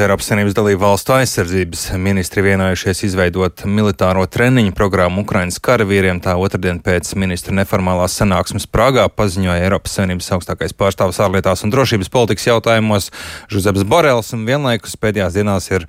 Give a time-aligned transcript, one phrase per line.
[0.00, 6.20] Eiropas Savienības dalību valstu aizsardzības ministri vienojušies izveidot militāro treniņu programmu Ukraiņas karavīriem.
[6.24, 12.08] Tā otrdien pēc ministra neformālās sanāksmes Prāgā paziņoja Eiropas Savienības augstākais pārstāvs ārlietās un drošības
[12.14, 13.10] politikas jautājumos
[13.52, 15.84] Žuzeps Borels, vienlaikus pēdējās dienās ir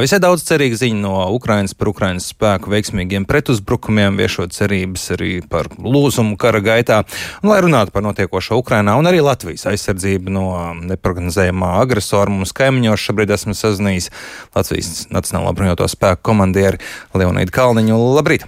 [0.00, 5.68] visai daudz cerīgu ziņu no Ukraiņas par Ukraiņas spēku veiksmīgiem pretuzbrukumiem, viešot cerības arī par
[5.76, 7.02] lūzumu kara gaitā,
[7.42, 10.48] un lai runātu par notiekošo Ukrainā un arī Latvijas aizsardzību no
[10.94, 14.10] neprognozējumā agresora mums kaimiņos šobrīd esmu sazinājies
[14.56, 16.80] Latvijas Nacionālā bruņoto spēku komandieri
[17.18, 17.98] Leonīdu Kalniņu.
[18.16, 18.46] Labrīt!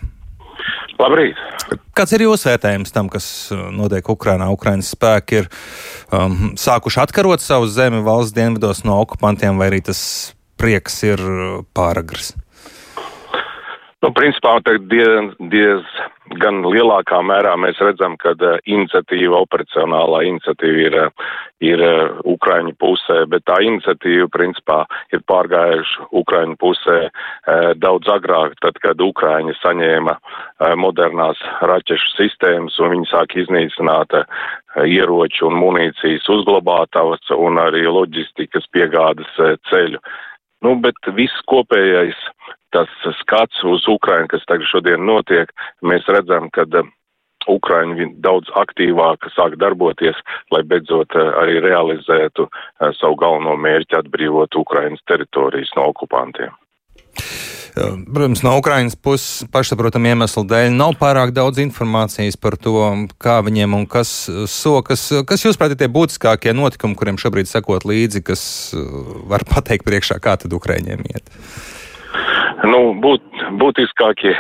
[1.03, 1.41] Labrīt!
[1.95, 4.49] Kāds ir jūsu vērtējums tam, kas uh, notiek Ukrajinā?
[4.55, 5.51] Ukraiņas spēki ir
[6.15, 10.01] um, sākuši atkarot savu zemi valsts dienvidos no okupantiem, vai arī tas
[10.61, 12.33] prieks ir uh, pāragrs?
[14.05, 21.31] Nu, principā, diez, diezgan lielākā mērā mēs redzam, ka uh, iniciatīva, operacionālā iniciatīva ir, uh,
[21.65, 28.59] ir uh, Ukraiņu pusē, bet tā iniciatīva, principā, ir pārgājuši Ukraiņu pusē uh, daudz agrāk,
[28.61, 30.19] tad, kad Ukraiņa saņēma
[30.77, 34.13] modernās raķešu sistēmas un viņi sāk iznīcināt
[34.85, 39.33] ieroču un munīcijas uzglabātavas un arī loģistikas piegādes
[39.71, 40.03] ceļu.
[40.65, 42.21] Nu, bet viss kopējais
[42.75, 45.53] tas skats uz Ukrainu, kas tagad šodien notiek,
[45.87, 46.91] mēs redzam, ka eh,
[47.51, 50.19] Ukraiņi daudz aktīvāk sāk darboties,
[50.55, 56.55] lai beidzot eh, arī realizētu eh, savu galveno mērķi atbrīvot Ukrainas teritorijas no okupantiem.
[57.75, 62.77] Protams, no Ukraiņas puses pašsaprotam iemeslu dēļ nav pārāk daudz informācijas par to,
[63.19, 64.13] kā viņiem un kas
[64.51, 65.09] sokas.
[65.27, 68.45] Kas jūs prāt ir tie būtiskākie notikumi, kuriem šobrīd sekot līdzi, kas
[69.27, 71.35] var pateikt priekšā, kā tad Ukraiņiem iet?
[72.65, 73.25] Nu, būt,
[73.61, 74.33] būtiskākie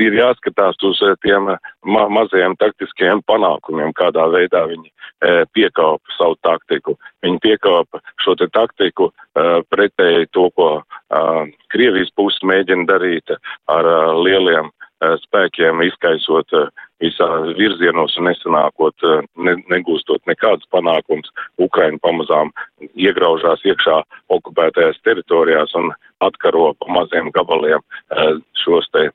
[0.00, 6.16] ir jāskatās uz eh, tiem eh, ma mazajiem taktiskajiem panākumiem, kādā veidā viņi e, piekāpa
[6.16, 6.96] savu taktiku.
[7.24, 11.20] Viņi piekāpa šo te taktiku e, pretēji to, ko e,
[11.72, 13.34] Krievijas puses mēģina darīt
[13.72, 14.70] ar e, lieliem
[15.26, 16.66] spēkiem, izkaisot e,
[17.02, 17.26] visā
[17.58, 19.04] virzienos un nesanākot,
[19.36, 21.28] ne, negūstot nekādus panākums.
[21.60, 22.52] Ukraina pamazām
[22.94, 24.00] iegraužās iekšā
[24.32, 25.92] okupētajās teritorijās un
[26.24, 29.12] atkaro pa maziem gabaliem eh, šos te eh,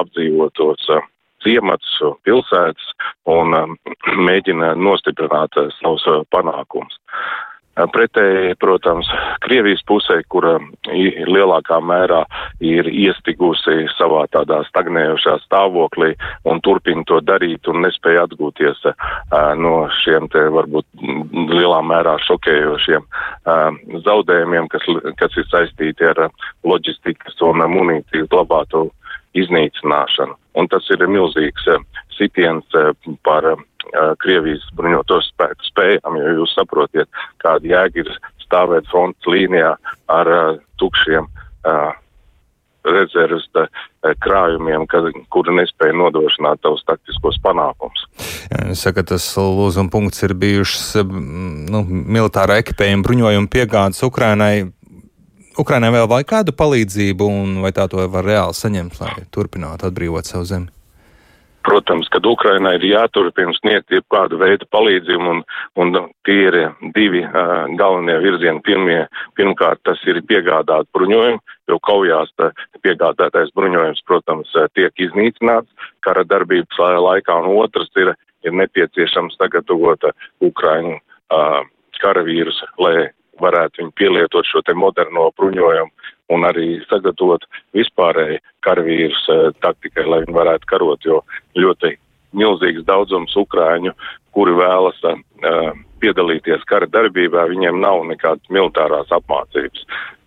[0.00, 1.08] apdzīvotos eh,
[1.44, 2.92] ciematus, pilsētas
[3.30, 3.56] un
[4.28, 7.00] mēģina nostiprināt savus panākumus.
[7.78, 9.06] Pretēji, protams,
[9.44, 10.56] Krievijas pusē, kura
[10.88, 12.24] lielākā mērā
[12.64, 16.14] ir iestigusi savā tādā stagnējošā stāvoklī
[16.48, 18.82] un turpina to darīt un nespēja atgūties
[19.62, 20.86] no šiem te varbūt
[21.54, 23.06] lielā mērā šokējošiem
[24.08, 24.90] zaudējumiem, kas,
[25.20, 26.26] kas ir saistīti ar
[26.66, 28.88] loģistikas un munīcijas glabātu
[29.38, 30.34] iznīcināšanu.
[30.58, 31.66] Un tas ir milzīgs
[32.18, 32.78] sitiens
[33.22, 33.46] par
[34.22, 37.08] Krievijas bruņoto spēku spējām, jo jūs saprotiet,
[37.48, 38.12] kāda jēga ir
[38.44, 39.72] stāvēt fronts līnijā
[40.12, 41.96] ar uh, tukšiem uh,
[42.88, 43.48] rezerves
[44.22, 48.06] krājumiem, kad, kuri nespēja nodrošināt tavus taktiskos panākumus.
[48.78, 54.70] Saka, tas lūzuma punkts ir bijušas nu, militāra ekipējuma bruņojuma piegādes Ukrainai.
[55.58, 60.30] Ukrainai vēl vajag kādu palīdzību, un vai tā to var reāli saņemt, lai turpinātu atbrīvot
[60.30, 60.70] savu zemi?
[61.66, 65.40] Protams, kad Ukrainai ir jāturpina sniegt jebkādu veidu palīdzību, un,
[65.82, 66.56] un tie ir
[66.94, 68.62] divi uh, galvenie virzieni.
[68.64, 69.00] Pirmie,
[69.36, 72.32] pirmkārt, tas ir piegādāt bruņojumu, jo kaujās
[72.86, 78.14] piegādātais bruņojums, protams, tiek iznīcināts kara darbības laikā, un otrs ir,
[78.46, 80.08] ir nepieciešams sagatavot
[80.40, 81.60] Ukrainu uh,
[82.00, 83.10] karavīrus, lai
[83.42, 87.44] varētu viņi pielietot šo te moderno bruņojumu un arī sagatavot
[87.76, 91.22] vispārēji karavīrus uh, taktikai, lai viņi varētu karot, jo
[91.56, 91.94] ļoti
[92.36, 93.94] milzīgs daudzums ukrāņu,
[94.36, 95.72] kuri vēlas uh,
[96.02, 99.86] piedalīties kara darbībā, viņiem nav nekādas militārās apmācības.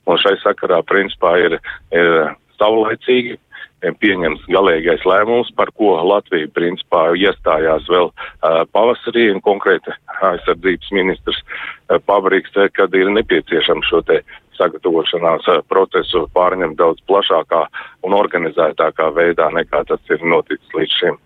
[0.10, 1.60] Un šai sakarā principā ir,
[1.94, 2.12] ir
[2.58, 3.38] savlaicīgi
[3.82, 11.42] pieņems galīgais lēmums, par ko Latvija principā iestājās vēl uh, pavasarī, un konkrēti aizsardzības ministrs
[11.42, 14.22] uh, Pabriks, kad ir nepieciešams šo te
[14.60, 17.66] sagatavošanās procesu pārņemt daudz plašākā
[18.06, 21.22] un organizētākā veidā nekā tas ir noticis līdz šim.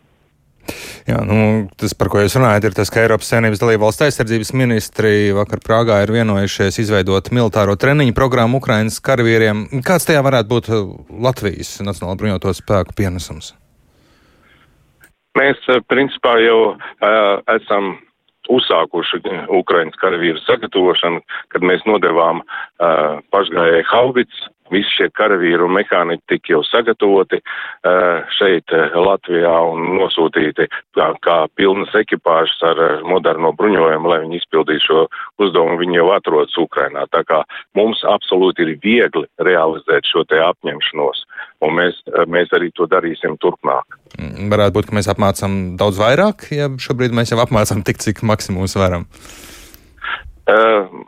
[1.06, 5.14] Jā, nu, tas, par ko jūs runājat, ir tas, ka Eiropas Savienības dalībvalsts aizsardzības ministri
[5.38, 9.68] vakar Prāgā ir vienojušies izveidot militāro treniņu programmu Ukrainas karavīriem.
[9.86, 10.72] Kāds tajā varētu būt
[11.28, 13.54] Latvijas Nacionālo bruņoto spēku pienesums?
[15.36, 15.60] Mēs,
[15.92, 17.98] principā, jau uh, esam
[18.52, 19.22] uzsākuši
[19.54, 21.22] Ukrainas karavīru sagatavošanu,
[21.54, 27.42] kad mēs nodevām uh, pašgājēju haubits visi šie karavīri un mehāniķi tika jau sagatavoti
[28.38, 35.06] šeit Latvijā un nosūtīti kā, kā pilnas ekipāžas ar moderno bruņojumu, lai viņi izpildītu šo
[35.44, 35.78] uzdevumu.
[35.82, 37.06] Viņi jau atrodas Ukrainā.
[37.14, 37.44] Tā kā
[37.78, 41.26] mums absolūti ir viegli realizēt šo te apņemšanos,
[41.66, 41.98] un mēs,
[42.32, 43.98] mēs arī to darīsim turpmāk.
[44.20, 48.24] Mm, varētu būt, ka mēs apmācām daudz vairāk, ja šobrīd mēs jau apmācām tik, cik
[48.28, 49.10] maksimums varam.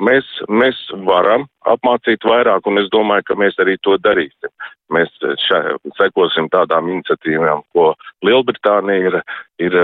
[0.01, 4.49] Mēs, mēs varam apmācīt vairāk, un es domāju, ka mēs arī to darīsim.
[4.93, 5.11] Mēs
[5.43, 5.59] šā,
[5.99, 7.91] sekosim tādām iniciatīvām, ko
[8.25, 9.19] Lielbritānija ir,
[9.61, 9.77] ir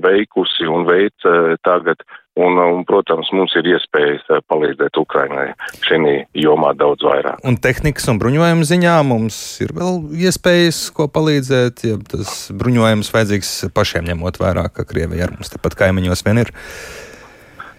[0.00, 1.28] veikusi un veic
[1.66, 2.00] tagad,
[2.38, 5.48] un, un, protams, mums ir iespējas palīdzēt Ukrainai
[5.86, 5.98] šī
[6.38, 7.42] jomā daudz vairāk.
[7.48, 13.52] Un tehnikas un bruņojuma ziņā mums ir vēl iespējas, ko palīdzēt, ja tas bruņojums vajadzīgs
[13.74, 16.54] pašiem ņemot vērā, ka Krievija ar mums tepat kaimiņos vien ir.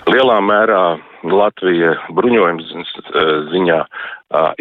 [0.09, 0.97] Lielā mērā
[1.29, 2.85] Latvija bruņojuma
[3.51, 3.77] ziņā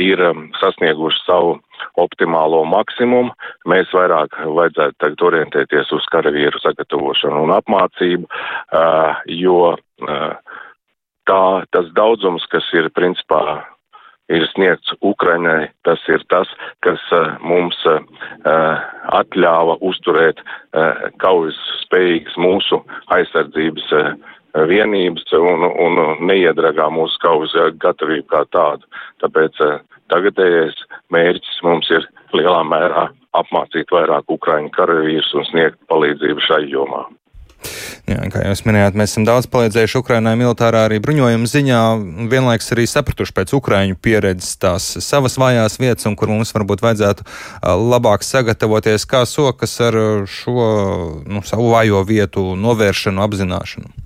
[0.03, 0.23] ir
[0.59, 1.55] sasnieguši savu
[2.03, 3.33] optimālo maksimumu.
[3.71, 8.29] Mēs vairāk vajadzētu tagad orientēties uz karavīru sagatavošanu un apmācību,
[9.39, 9.73] jo
[11.31, 11.43] tā,
[11.73, 13.43] tas daudzums, kas ir principā
[14.29, 16.51] ir sniegts Ukrainai, tas ir tas,
[16.85, 17.01] kas
[17.41, 17.79] mums
[18.45, 20.43] atļāva uzturēt
[21.23, 22.83] kaujas spējīgas mūsu
[23.17, 23.95] aizsardzības
[24.55, 28.89] vienības un, un neiedragā mūsu kaujas gatavību kā tādu.
[29.23, 29.79] Tāpēc eh,
[30.13, 30.83] tagadējais
[31.15, 33.09] mērķis mums ir lielā mērā
[33.39, 37.07] apmācīt vairāk ukraiņu karavīrus un sniegt palīdzību šai jomā.
[38.09, 41.81] Jā, kā jūs minējāt, mēs esam daudz palīdzējuši Ukraiņai militārā arī bruņojuma ziņā,
[42.33, 47.27] vienlaikus arī sapratuši pēc Ukraiņu pieredzes tās savas vājās vietas, un kur mums varbūt vajadzētu
[47.91, 50.69] labāk sagatavoties, kā sokas ar šo
[51.29, 53.98] nu, savu vājo vietu novēršanu, apzināšanu.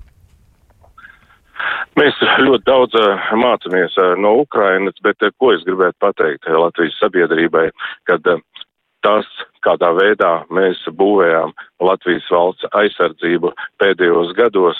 [1.99, 6.97] Mēs ļoti daudz uh, mācāmies uh, no Ukrainas, bet uh, ko es gribētu pateikt Latvijas
[7.01, 7.67] sabiedrībai,
[8.09, 8.25] kad
[9.03, 9.27] tas,
[9.65, 11.51] kādā veidā mēs būvējām
[11.83, 13.51] Latvijas valsts aizsardzību
[13.83, 14.79] pēdējos gados,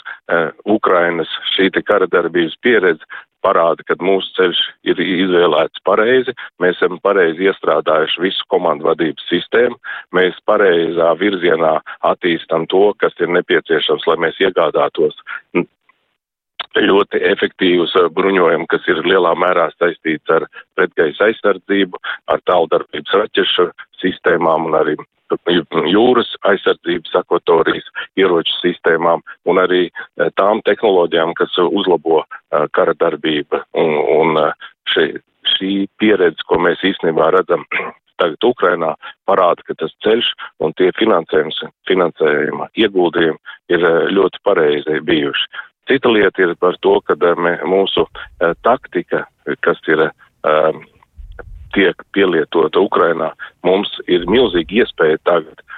[0.63, 3.03] Ukrainas šī kara darbības pieredze
[3.43, 6.31] parāda, ka mūsu ceļš ir izvēlēts pareizi,
[6.63, 9.75] mēs esam pareizi iestrādājuši visu komandu vadības sistēmu,
[10.15, 11.75] mēs pareizā virzienā
[12.13, 15.19] attīstam to, kas ir nepieciešams, lai mēs iegādātos
[16.81, 20.47] ļoti efektīvus uh, bruņojumu, kas ir lielā mērā saistīts ar
[20.77, 23.69] pretgaisa aizsardzību, ar tāldarbības raķešu
[24.01, 24.97] sistēmām un arī
[25.89, 27.87] jūras aizsardzības akvatorijas
[28.19, 33.63] ieroču sistēmām un arī uh, tām tehnoloģijām, kas uzlabo uh, kara darbību.
[33.73, 34.39] Un, un
[34.93, 35.09] šī,
[35.55, 37.65] šī pieredze, ko mēs īstenībā redzam
[38.21, 38.93] tagad Ukrainā,
[39.27, 40.31] parāda, ka tas ceļš
[40.63, 43.39] un tie finansējuma ieguldījumi
[43.73, 45.47] ir ļoti pareizi bijuši.
[45.89, 49.25] Cita lieta ir par to, ka eh, mūsu eh, taktika,
[49.61, 50.09] kas ir
[51.73, 53.31] tiek pielietota Ukrainā,
[53.65, 55.73] mums ir milzīgi iespēja tagad uh,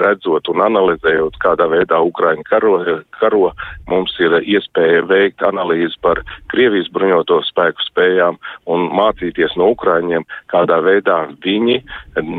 [0.00, 2.74] redzot un analizējot, kādā veidā Ukraina karo,
[3.18, 3.50] karo,
[3.90, 6.22] mums ir iespēja veikt analīzi par
[6.52, 11.80] Krievijas bruņoto spēku spējām un mācīties no Ukraiņiem, kādā veidā viņi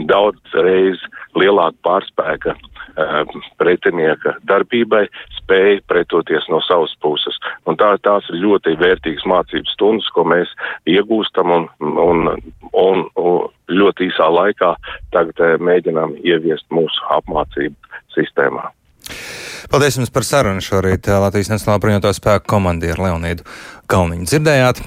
[0.10, 1.02] daudz reiz
[1.38, 2.58] lielāku pārspēka
[3.62, 5.06] pretinieka darbībai
[5.38, 7.38] spēja pretoties no savas puses.
[7.70, 10.52] Un tā, tās ir ļoti vērtīgas mācības stundas, ko mēs
[10.90, 12.28] iegūstam un, un,
[12.74, 13.42] un, un
[13.72, 14.76] ļoti īsā laikā
[15.16, 17.76] tagad uh, mēģinām ieviest mūsu apmācību
[18.16, 18.70] sistēmā.
[19.72, 23.46] Paldies jums par sarunu šorīt Latvijas Nacionālā bruņoto spēku komandieru Leonīdu
[23.92, 24.26] Kalniņu.
[24.28, 24.80] Dzirdējāt,